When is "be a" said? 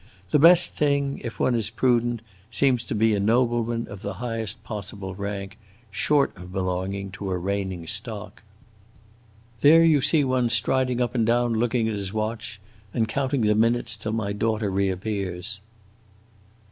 2.95-3.19